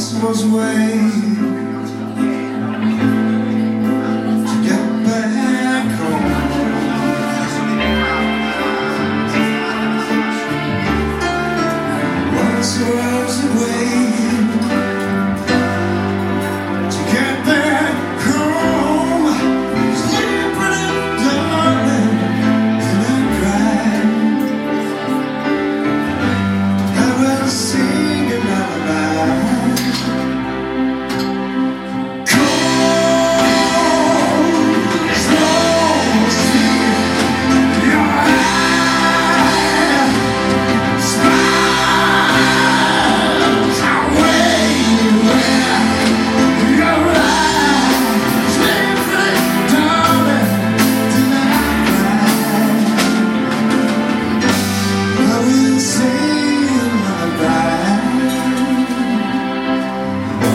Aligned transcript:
was 0.00 0.44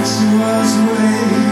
Once 0.00 0.22
was 0.32 0.76
waiting 0.88 1.49